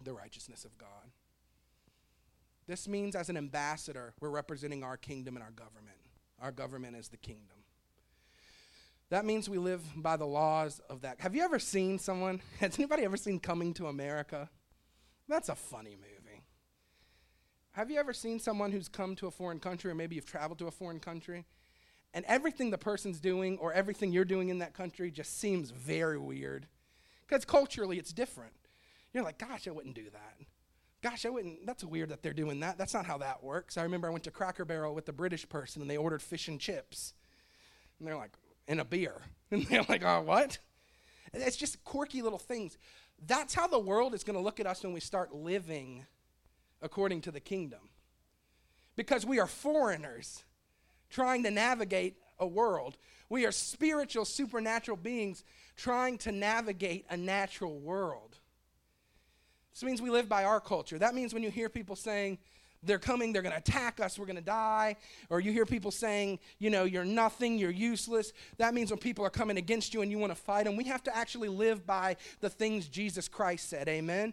[0.03, 1.11] the righteousness of God.
[2.67, 5.97] This means, as an ambassador, we're representing our kingdom and our government.
[6.41, 7.57] Our government is the kingdom.
[9.09, 11.21] That means we live by the laws of that.
[11.21, 12.43] Have you ever seen someone?
[12.61, 14.51] Has anybody ever seen Coming to America?
[15.29, 16.16] That's a funny movie.
[17.77, 20.59] Have you ever seen someone who's come to a foreign country, or maybe you've traveled
[20.61, 21.45] to a foreign country,
[22.15, 26.17] and everything the person's doing or everything you're doing in that country just seems very
[26.17, 26.69] weird?
[27.29, 28.55] Because culturally it's different.
[29.13, 30.47] You're like, gosh, I wouldn't do that.
[31.03, 32.79] Gosh, I wouldn't, that's weird that they're doing that.
[32.79, 33.77] That's not how that works.
[33.77, 36.49] I remember I went to Cracker Barrel with a British person and they ordered fish
[36.49, 37.13] and chips.
[37.99, 38.33] And they're like,
[38.67, 39.21] and a beer.
[39.51, 40.59] And they're like, oh, what?
[41.35, 42.79] And it's just quirky little things.
[43.25, 46.07] That's how the world is going to look at us when we start living
[46.83, 47.81] according to the kingdom.
[48.97, 50.45] Because we are foreigners
[51.11, 52.97] trying to navigate a world.
[53.29, 55.45] We are spiritual, supernatural beings
[55.77, 58.39] trying to navigate a natural world.
[59.73, 60.99] This means we live by our culture.
[60.99, 62.39] That means when you hear people saying,
[62.83, 64.97] they're coming, they're going to attack us, we're going to die.
[65.29, 68.33] Or you hear people saying, you know, you're nothing, you're useless.
[68.59, 70.85] That means when people are coming against you and you want to fight them, we
[70.85, 73.89] have to actually live by the things Jesus Christ said.
[73.89, 74.33] Amen?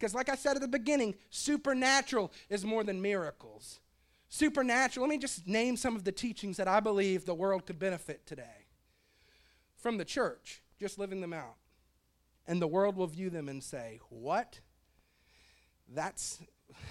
[0.00, 3.80] Because, like I said at the beginning, supernatural is more than miracles.
[4.30, 7.78] Supernatural, let me just name some of the teachings that I believe the world could
[7.78, 8.66] benefit today
[9.76, 11.56] from the church, just living them out.
[12.46, 14.60] And the world will view them and say, What?
[15.86, 16.40] That's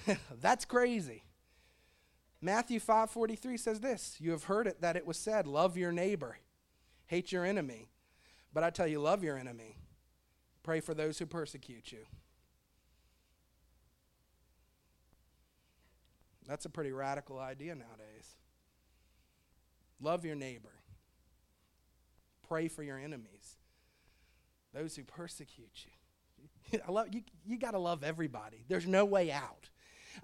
[0.41, 1.24] That's crazy.
[2.41, 6.38] Matthew 5:43 says this, you have heard it that it was said, love your neighbor,
[7.07, 7.89] hate your enemy.
[8.53, 9.78] But I tell you, love your enemy.
[10.64, 12.05] Pray for those who persecute you.
[16.50, 18.36] That's a pretty radical idea nowadays.
[20.02, 20.74] Love your neighbor.
[22.47, 23.58] Pray for your enemies.
[24.74, 26.80] Those who persecute you.
[26.88, 27.22] I love you.
[27.45, 28.66] You got to love everybody.
[28.68, 29.70] There's no way out.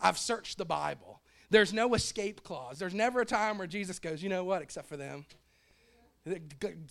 [0.02, 1.22] I've searched the Bible.
[1.52, 2.80] There's no escape clause.
[2.80, 5.28] There's never a time where Jesus goes, you know what, except for them.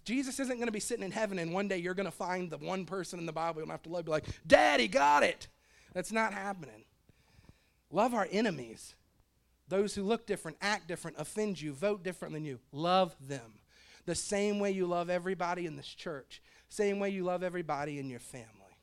[0.04, 2.52] Jesus isn't going to be sitting in heaven and one day you're going to find
[2.52, 5.48] the one person in the Bible you'll have to love, be like, Daddy, got it.
[5.92, 6.84] That's not happening.
[7.90, 8.94] Love our enemies.
[9.68, 12.60] Those who look different, act different, offend you, vote different than you.
[12.72, 13.60] Love them.
[14.06, 16.42] The same way you love everybody in this church.
[16.68, 18.78] Same way you love everybody in your family.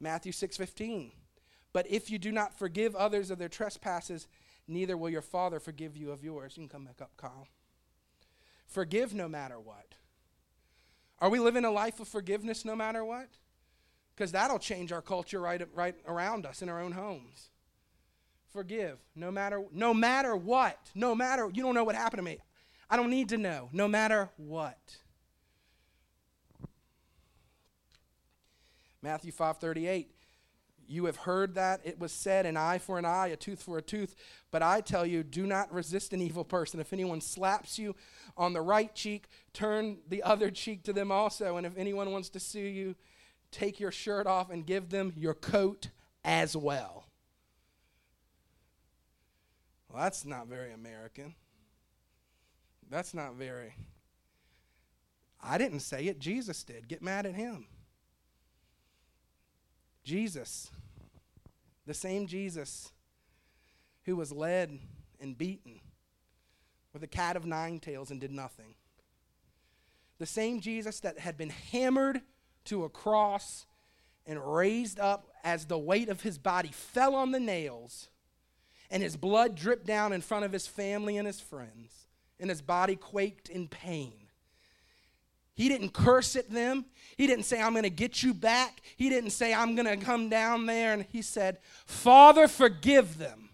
[0.00, 1.12] Matthew 6:15.
[1.72, 4.26] But if you do not forgive others of their trespasses,
[4.66, 6.56] neither will your Father forgive you of yours.
[6.56, 7.48] You can come back up, Kyle.
[8.66, 9.94] Forgive no matter what.
[11.18, 13.28] Are we living a life of forgiveness no matter what?
[14.14, 17.50] Because that'll change our culture right, right around us in our own homes.
[18.54, 20.78] Forgive no matter no matter what.
[20.94, 22.38] No matter you don't know what happened to me.
[22.88, 23.68] I don't need to know.
[23.72, 24.98] No matter what.
[29.02, 30.06] Matthew 5:38
[30.86, 33.76] You have heard that it was said an eye for an eye, a tooth for
[33.76, 34.14] a tooth,
[34.52, 36.78] but I tell you do not resist an evil person.
[36.78, 37.96] If anyone slaps you
[38.36, 42.28] on the right cheek, turn the other cheek to them also, and if anyone wants
[42.28, 42.94] to sue you,
[43.50, 45.88] take your shirt off and give them your coat
[46.22, 47.03] as well.
[49.94, 51.36] Well, that's not very American.
[52.90, 53.74] That's not very
[55.40, 56.88] I didn't say it, Jesus did.
[56.88, 57.66] Get mad at him.
[60.02, 60.70] Jesus,
[61.86, 62.90] the same Jesus
[64.04, 64.78] who was led
[65.20, 65.80] and beaten
[66.92, 68.74] with a cat of nine tails and did nothing.
[70.18, 72.22] The same Jesus that had been hammered
[72.64, 73.66] to a cross
[74.26, 78.08] and raised up as the weight of his body fell on the nails
[78.90, 82.06] and his blood dripped down in front of his family and his friends,
[82.38, 84.12] and his body quaked in pain.
[85.54, 86.84] He didn't curse at them.
[87.16, 88.82] He didn't say, I'm going to get you back.
[88.96, 90.92] He didn't say, I'm going to come down there.
[90.92, 93.50] And he said, Father, forgive them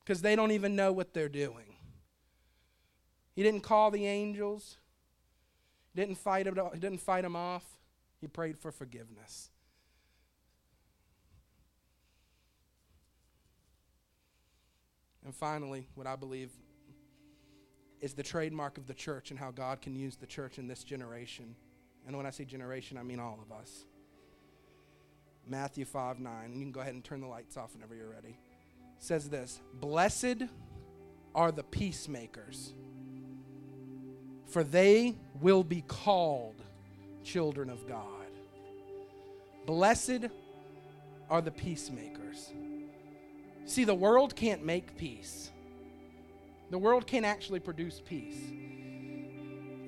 [0.00, 1.76] because they don't even know what they're doing.
[3.36, 4.78] He didn't call the angels.
[5.94, 7.64] He didn't fight he didn't fight them off.
[8.20, 9.50] He prayed for forgiveness.
[15.28, 16.48] And finally, what I believe
[18.00, 20.82] is the trademark of the church and how God can use the church in this
[20.82, 21.54] generation.
[22.06, 23.84] And when I say generation, I mean all of us.
[25.46, 26.44] Matthew 5 9.
[26.46, 28.38] And you can go ahead and turn the lights off whenever you're ready.
[29.00, 30.44] says this Blessed
[31.34, 32.72] are the peacemakers,
[34.46, 36.62] for they will be called
[37.22, 38.30] children of God.
[39.66, 40.28] Blessed
[41.28, 42.50] are the peacemakers.
[43.68, 45.50] See, the world can't make peace.
[46.70, 48.38] The world can't actually produce peace.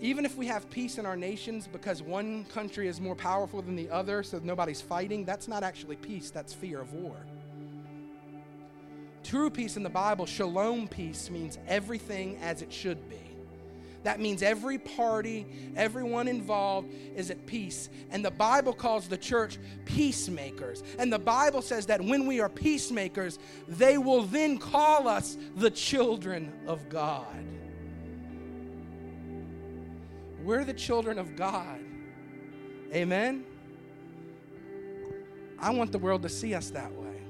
[0.02, 3.76] Even if we have peace in our nations because one country is more powerful than
[3.76, 7.16] the other, so nobody's fighting, that's not actually peace, that's fear of war.
[9.24, 13.29] True peace in the Bible, shalom peace, means everything as it should be.
[14.02, 15.46] That means every party,
[15.76, 17.90] everyone involved is at peace.
[18.10, 20.82] And the Bible calls the church peacemakers.
[20.98, 23.38] And the Bible says that when we are peacemakers,
[23.68, 27.26] they will then call us the children of God.
[30.42, 31.80] We're the children of God.
[32.94, 33.44] Amen?
[35.58, 37.22] I want the world to see us that way.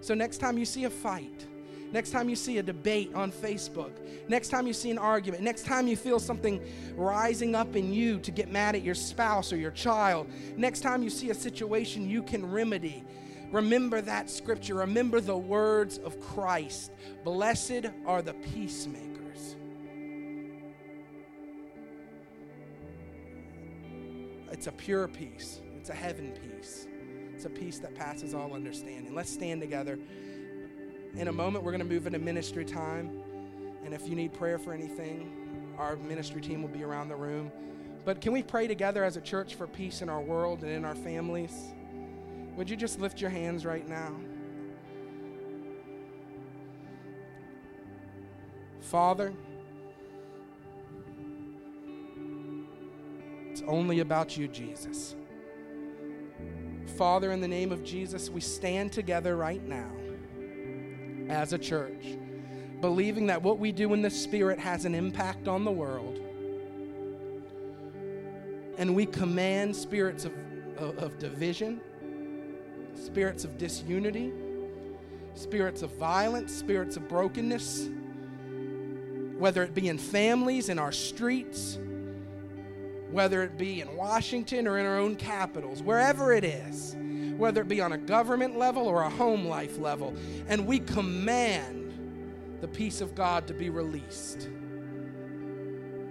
[0.00, 1.46] So next time you see a fight,
[1.92, 3.92] next time you see a debate on Facebook,
[4.28, 6.60] next time you see an argument, next time you feel something
[6.96, 11.02] rising up in you to get mad at your spouse or your child, next time
[11.02, 13.04] you see a situation you can remedy,
[13.50, 14.74] remember that scripture.
[14.76, 16.92] Remember the words of Christ
[17.24, 19.56] Blessed are the peacemakers.
[24.50, 26.86] It's a pure peace, it's a heaven peace.
[27.38, 29.14] It's a peace that passes all understanding.
[29.14, 29.96] Let's stand together.
[31.14, 33.22] In a moment, we're going to move into ministry time.
[33.84, 37.50] And if you need prayer for anything, our ministry team will be around the room.
[38.04, 40.84] But can we pray together as a church for peace in our world and in
[40.84, 41.74] our families?
[42.56, 44.14] Would you just lift your hands right now?
[48.80, 49.34] Father,
[53.50, 55.14] it's only about you, Jesus.
[56.96, 59.90] Father, in the name of Jesus, we stand together right now
[61.28, 62.16] as a church,
[62.80, 66.20] believing that what we do in the Spirit has an impact on the world.
[68.78, 70.32] And we command spirits of,
[70.76, 71.80] of, of division,
[72.94, 74.32] spirits of disunity,
[75.34, 77.88] spirits of violence, spirits of brokenness,
[79.38, 81.78] whether it be in families, in our streets,
[83.10, 86.96] whether it be in Washington or in our own capitals, wherever it is,
[87.38, 90.14] whether it be on a government level or a home life level.
[90.48, 94.48] And we command the peace of God to be released.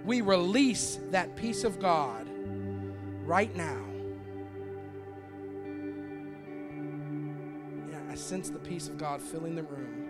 [0.04, 2.26] We release that peace of God
[3.26, 3.84] right now.
[7.90, 10.06] Yeah, I sense the peace of God filling the room.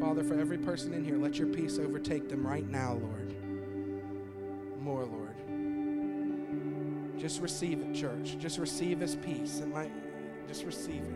[0.00, 3.36] Father, for every person in here, let your peace overtake them right now, Lord.
[4.86, 5.34] More, Lord.
[7.18, 8.38] Just receive it, church.
[8.38, 9.60] Just receive his peace.
[9.72, 9.90] Might
[10.46, 11.10] just receive it.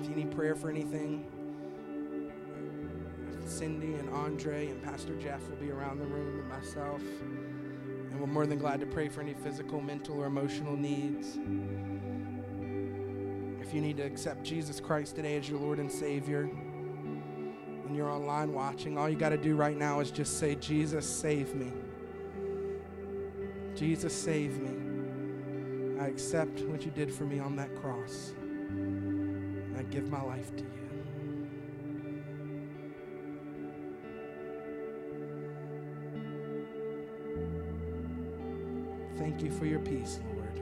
[0.00, 1.26] If you need prayer for anything,
[3.44, 7.02] Cindy and Andre and Pastor Jeff will be around the room and myself.
[8.20, 11.38] We're more than glad to pray for any physical, mental, or emotional needs.
[13.66, 18.10] If you need to accept Jesus Christ today as your Lord and Savior, and you're
[18.10, 21.72] online watching, all you got to do right now is just say, Jesus, save me.
[23.74, 25.98] Jesus, save me.
[25.98, 28.34] I accept what you did for me on that cross.
[29.78, 30.89] I give my life to you.
[39.40, 40.60] Thank you for your peace, Lord.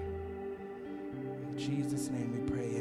[1.51, 2.78] In Jesus' name we pray.